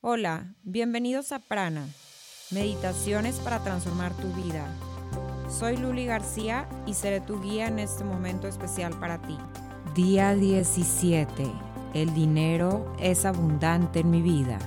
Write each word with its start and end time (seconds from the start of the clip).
Hola, 0.00 0.54
bienvenidos 0.62 1.32
a 1.32 1.40
Prana, 1.40 1.84
Meditaciones 2.52 3.40
para 3.40 3.64
transformar 3.64 4.14
tu 4.14 4.32
vida. 4.32 4.64
Soy 5.50 5.76
Luli 5.76 6.06
García 6.06 6.68
y 6.86 6.94
seré 6.94 7.20
tu 7.20 7.42
guía 7.42 7.66
en 7.66 7.80
este 7.80 8.04
momento 8.04 8.46
especial 8.46 8.96
para 9.00 9.20
ti. 9.20 9.36
Día 9.96 10.36
17. 10.36 11.50
El 11.94 12.14
dinero 12.14 12.94
es 13.00 13.24
abundante 13.24 13.98
en 13.98 14.10
mi 14.10 14.22
vida. 14.22 14.60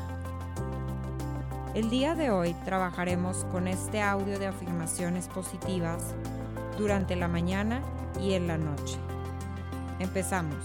El 1.76 1.90
día 1.90 2.14
de 2.14 2.30
hoy 2.30 2.54
trabajaremos 2.66 3.46
con 3.54 3.70
este 3.70 4.02
audio 4.02 4.38
de 4.38 4.48
afirmaciones 4.48 5.30
positivas 5.30 6.14
durante 6.78 7.16
la 7.16 7.30
mañana 7.30 7.82
y 8.20 8.34
en 8.34 8.48
la 8.48 8.58
noche. 8.58 8.98
Empezamos. 10.00 10.58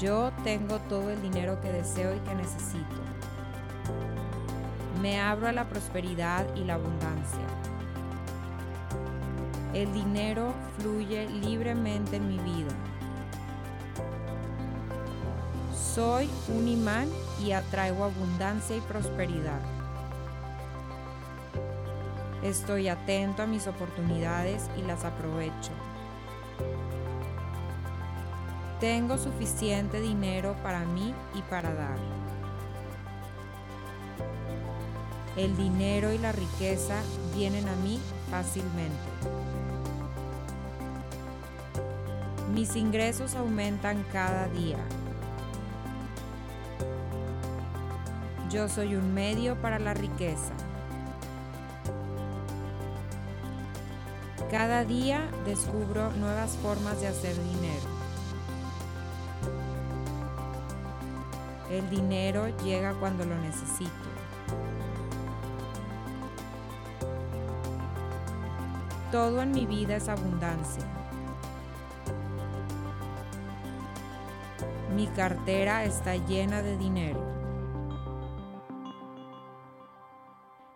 Yo 0.00 0.32
tengo 0.44 0.78
todo 0.88 1.10
el 1.10 1.20
dinero 1.20 1.60
que 1.60 1.70
deseo 1.70 2.16
y 2.16 2.20
que 2.20 2.34
necesito. 2.34 3.04
Me 5.00 5.20
abro 5.20 5.48
a 5.48 5.52
la 5.52 5.68
prosperidad 5.68 6.46
y 6.54 6.64
la 6.64 6.74
abundancia. 6.74 7.46
El 9.74 9.92
dinero 9.92 10.54
fluye 10.78 11.28
libremente 11.28 12.16
en 12.16 12.28
mi 12.28 12.38
vida. 12.38 12.72
Soy 15.94 16.28
un 16.48 16.68
imán 16.68 17.08
y 17.44 17.52
atraigo 17.52 18.04
abundancia 18.04 18.76
y 18.76 18.80
prosperidad. 18.80 19.60
Estoy 22.42 22.88
atento 22.88 23.42
a 23.42 23.46
mis 23.46 23.66
oportunidades 23.66 24.68
y 24.76 24.82
las 24.82 25.04
aprovecho. 25.04 25.72
Tengo 28.80 29.16
suficiente 29.18 30.00
dinero 30.00 30.54
para 30.62 30.80
mí 30.80 31.14
y 31.34 31.42
para 31.42 31.72
dar. 31.72 31.98
El 35.36 35.56
dinero 35.56 36.12
y 36.12 36.18
la 36.18 36.30
riqueza 36.30 36.94
vienen 37.34 37.68
a 37.68 37.74
mí 37.76 37.98
fácilmente. 38.30 38.94
Mis 42.54 42.76
ingresos 42.76 43.34
aumentan 43.34 44.04
cada 44.12 44.46
día. 44.46 44.78
Yo 48.48 48.68
soy 48.68 48.94
un 48.94 49.12
medio 49.12 49.60
para 49.60 49.80
la 49.80 49.92
riqueza. 49.92 50.52
Cada 54.52 54.84
día 54.84 55.28
descubro 55.44 56.12
nuevas 56.12 56.52
formas 56.62 57.00
de 57.00 57.08
hacer 57.08 57.34
dinero. 57.34 57.88
El 61.72 61.90
dinero 61.90 62.56
llega 62.58 62.94
cuando 62.94 63.24
lo 63.24 63.36
necesito. 63.38 64.13
Todo 69.14 69.42
en 69.42 69.52
mi 69.52 69.64
vida 69.64 69.94
es 69.94 70.08
abundancia. 70.08 70.82
Mi 74.92 75.06
cartera 75.06 75.84
está 75.84 76.16
llena 76.16 76.62
de 76.62 76.76
dinero. 76.76 77.24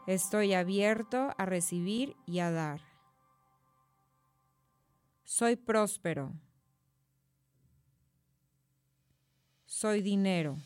Estoy 0.06 0.54
abierto 0.54 1.34
a 1.36 1.46
recibir 1.46 2.16
y 2.26 2.38
a 2.38 2.52
dar. 2.52 2.80
Soy 5.24 5.56
próspero. 5.56 6.30
Soy 9.66 10.00
dinero. 10.00 10.56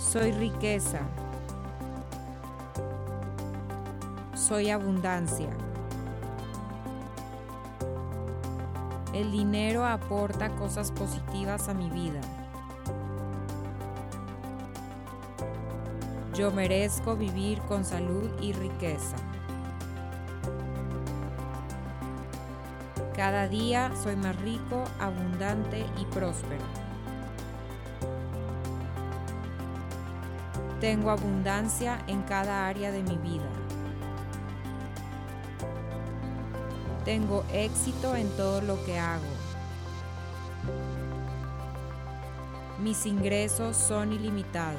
Soy 0.00 0.32
riqueza. 0.32 1.08
Soy 4.38 4.70
abundancia. 4.70 5.50
El 9.12 9.32
dinero 9.32 9.84
aporta 9.84 10.54
cosas 10.54 10.92
positivas 10.92 11.68
a 11.68 11.74
mi 11.74 11.90
vida. 11.90 12.20
Yo 16.34 16.52
merezco 16.52 17.16
vivir 17.16 17.60
con 17.62 17.84
salud 17.84 18.30
y 18.40 18.52
riqueza. 18.52 19.16
Cada 23.16 23.48
día 23.48 23.90
soy 24.00 24.14
más 24.14 24.36
rico, 24.40 24.84
abundante 25.00 25.84
y 26.00 26.04
próspero. 26.06 26.64
Tengo 30.80 31.10
abundancia 31.10 31.98
en 32.06 32.22
cada 32.22 32.68
área 32.68 32.92
de 32.92 33.02
mi 33.02 33.18
vida. 33.18 33.48
Tengo 37.08 37.42
éxito 37.54 38.14
en 38.14 38.28
todo 38.36 38.60
lo 38.60 38.84
que 38.84 38.98
hago. 38.98 39.24
Mis 42.82 43.06
ingresos 43.06 43.78
son 43.78 44.12
ilimitados. 44.12 44.76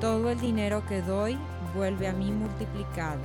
Todo 0.00 0.30
el 0.30 0.38
dinero 0.38 0.86
que 0.86 1.02
doy 1.02 1.36
vuelve 1.74 2.06
a 2.06 2.12
mí 2.12 2.30
multiplicado. 2.30 3.18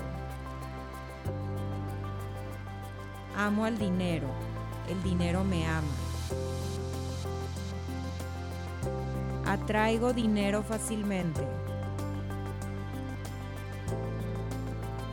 Amo 3.38 3.66
al 3.66 3.78
dinero, 3.78 4.30
el 4.90 5.04
dinero 5.04 5.44
me 5.44 5.68
ama. 5.68 5.88
Atraigo 9.46 10.14
dinero 10.14 10.64
fácilmente. 10.64 11.65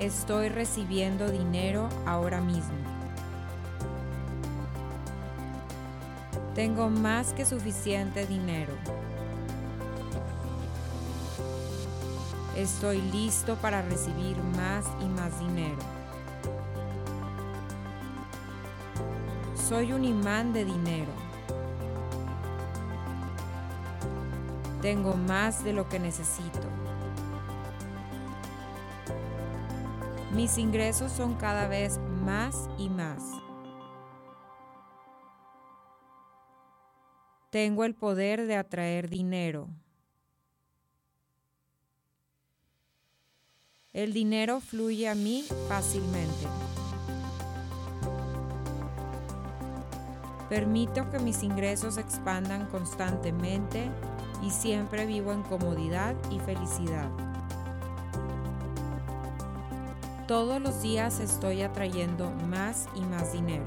Estoy 0.02 0.48
recibiendo 0.48 1.30
dinero 1.30 1.88
ahora 2.06 2.40
mismo. 2.40 2.74
Tengo 6.56 6.90
más 6.90 7.32
que 7.34 7.44
suficiente 7.44 8.26
dinero. 8.26 8.72
Estoy 12.56 13.00
listo 13.12 13.54
para 13.54 13.80
recibir 13.82 14.36
más 14.56 14.86
y 15.00 15.04
más 15.04 15.38
dinero. 15.38 15.78
Soy 19.54 19.92
un 19.92 20.04
imán 20.04 20.52
de 20.52 20.64
dinero. 20.64 21.12
Tengo 24.80 25.14
más 25.14 25.62
de 25.62 25.72
lo 25.72 25.88
que 25.88 26.00
necesito. 26.00 26.81
Mis 30.32 30.56
ingresos 30.56 31.12
son 31.12 31.34
cada 31.34 31.68
vez 31.68 31.98
más 32.24 32.70
y 32.78 32.88
más. 32.88 33.22
Tengo 37.50 37.84
el 37.84 37.94
poder 37.94 38.46
de 38.46 38.56
atraer 38.56 39.10
dinero. 39.10 39.68
El 43.92 44.14
dinero 44.14 44.60
fluye 44.60 45.06
a 45.06 45.14
mí 45.14 45.44
fácilmente. 45.68 46.46
Permito 50.48 51.10
que 51.10 51.18
mis 51.18 51.42
ingresos 51.42 51.98
expandan 51.98 52.68
constantemente 52.70 53.90
y 54.42 54.50
siempre 54.50 55.04
vivo 55.04 55.32
en 55.32 55.42
comodidad 55.42 56.16
y 56.30 56.38
felicidad. 56.40 57.31
Todos 60.32 60.62
los 60.62 60.80
días 60.80 61.20
estoy 61.20 61.60
atrayendo 61.60 62.30
más 62.48 62.88
y 62.94 63.02
más 63.02 63.34
dinero. 63.34 63.66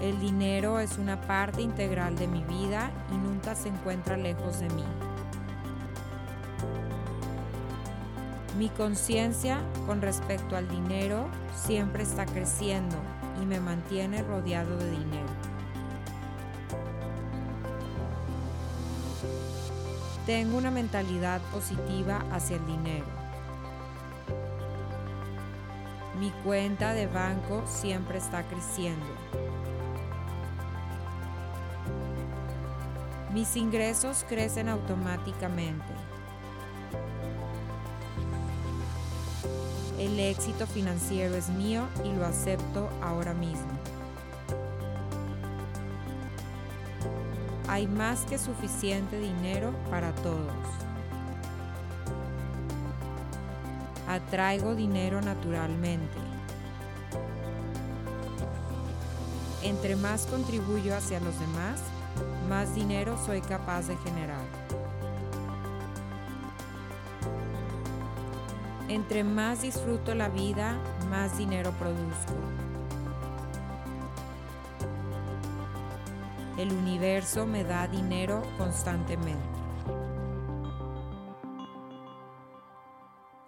El 0.00 0.18
dinero 0.18 0.80
es 0.80 0.98
una 0.98 1.20
parte 1.20 1.62
integral 1.62 2.16
de 2.16 2.26
mi 2.26 2.42
vida 2.42 2.90
y 3.12 3.14
nunca 3.14 3.54
se 3.54 3.68
encuentra 3.68 4.16
lejos 4.16 4.58
de 4.58 4.68
mí. 4.70 4.82
Mi 8.58 8.68
conciencia 8.70 9.60
con 9.86 10.02
respecto 10.02 10.56
al 10.56 10.68
dinero 10.68 11.28
siempre 11.54 12.02
está 12.02 12.26
creciendo 12.26 12.96
y 13.40 13.46
me 13.46 13.60
mantiene 13.60 14.24
rodeado 14.24 14.76
de 14.76 14.90
dinero. 14.90 15.28
Tengo 20.26 20.58
una 20.58 20.72
mentalidad 20.72 21.40
positiva 21.52 22.24
hacia 22.32 22.56
el 22.56 22.66
dinero. 22.66 23.21
Mi 26.22 26.30
cuenta 26.44 26.94
de 26.94 27.08
banco 27.08 27.64
siempre 27.66 28.18
está 28.18 28.44
creciendo. 28.44 29.04
Mis 33.32 33.56
ingresos 33.56 34.24
crecen 34.28 34.68
automáticamente. 34.68 35.92
El 39.98 40.20
éxito 40.20 40.68
financiero 40.68 41.34
es 41.34 41.48
mío 41.48 41.88
y 42.04 42.12
lo 42.12 42.24
acepto 42.24 42.88
ahora 43.02 43.34
mismo. 43.34 43.72
Hay 47.66 47.88
más 47.88 48.20
que 48.26 48.38
suficiente 48.38 49.18
dinero 49.18 49.74
para 49.90 50.14
todos. 50.14 50.91
Atraigo 54.12 54.74
dinero 54.74 55.22
naturalmente. 55.22 56.18
Entre 59.62 59.96
más 59.96 60.26
contribuyo 60.26 60.94
hacia 60.94 61.18
los 61.20 61.38
demás, 61.40 61.80
más 62.46 62.74
dinero 62.74 63.16
soy 63.24 63.40
capaz 63.40 63.88
de 63.88 63.96
generar. 63.96 64.44
Entre 68.88 69.24
más 69.24 69.62
disfruto 69.62 70.14
la 70.14 70.28
vida, 70.28 70.76
más 71.08 71.38
dinero 71.38 71.70
produzco. 71.78 72.34
El 76.58 76.70
universo 76.70 77.46
me 77.46 77.64
da 77.64 77.88
dinero 77.88 78.42
constantemente. 78.58 79.61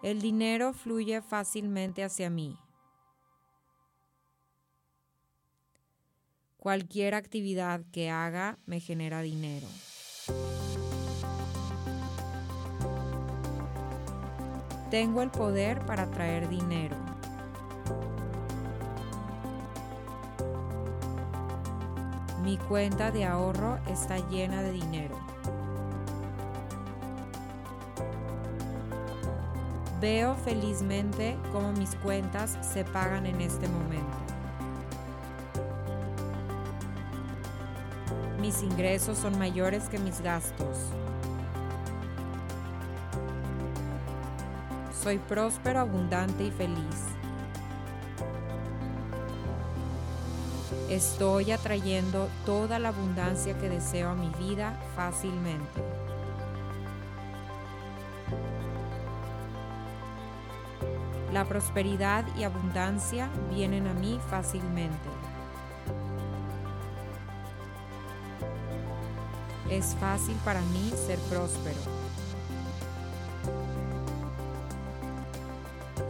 El 0.05 0.21
dinero 0.21 0.75
fluye 0.75 1.23
fácilmente 1.23 2.05
hacia 2.05 2.29
mí. 2.29 2.59
Cualquier 6.59 7.15
actividad 7.15 7.81
que 7.91 8.11
haga 8.11 8.59
me 8.67 8.81
genera 8.81 9.23
dinero. 9.23 9.67
Tengo 14.91 15.23
el 15.23 15.31
poder 15.31 15.87
para 15.87 16.11
traer 16.11 16.51
dinero. 16.51 16.97
Mi 22.43 22.59
cuenta 22.59 23.11
de 23.11 23.25
ahorro 23.25 23.79
está 23.87 24.19
llena 24.29 24.61
de 24.61 24.73
dinero. 24.73 25.34
Veo 30.05 30.35
felizmente 30.35 31.39
cómo 31.51 31.73
mis 31.73 31.95
cuentas 31.95 32.59
se 32.61 32.85
pagan 32.85 33.25
en 33.25 33.41
este 33.41 33.67
momento. 33.69 34.19
Mis 38.39 38.63
ingresos 38.63 39.17
son 39.17 39.39
mayores 39.39 39.85
que 39.89 39.99
mis 39.99 40.21
gastos. 40.21 40.77
Soy 45.03 45.17
próspero, 45.17 45.81
abundante 45.81 46.45
y 46.45 46.51
feliz. 46.51 47.01
Estoy 50.91 51.51
atrayendo 51.51 52.29
toda 52.45 52.79
la 52.79 52.91
abundancia 52.91 53.57
que 53.57 53.71
deseo 53.71 54.11
a 54.11 54.15
mi 54.15 54.29
vida 54.39 54.79
fácilmente. 54.95 56.04
La 61.35 61.45
prosperidad 61.45 62.25
y 62.37 62.45
abundancia 62.45 63.29
vienen 63.53 63.89
a 63.89 63.93
mí 63.93 64.21
fácilmente. 64.31 65.09
Es 69.69 69.97
fácil 69.97 70.37
para 70.45 70.61
mí 70.61 70.93
ser 70.95 71.19
próspero. 71.29 71.81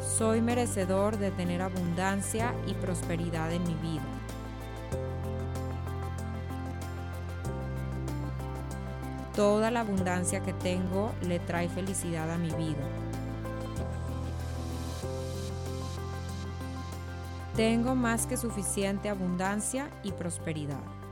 Soy 0.07 0.43
merecedor 0.43 1.17
de 1.17 1.31
tener 1.31 1.63
abundancia 1.63 2.55
y 2.67 2.75
prosperidad 2.75 3.51
en 3.51 3.63
mi 3.63 3.77
vida. 3.77 4.05
Toda 9.35 9.71
la 9.71 9.81
abundancia 9.81 10.41
que 10.41 10.53
tengo 10.53 11.13
le 11.23 11.39
trae 11.39 11.71
felicidad 11.71 12.31
a 12.31 12.37
mi 12.37 12.51
vida. 12.51 12.85
Tengo 17.57 17.95
más 17.95 18.27
que 18.27 18.37
suficiente 18.37 19.09
abundancia 19.09 19.89
y 20.03 20.11
prosperidad. 20.11 21.04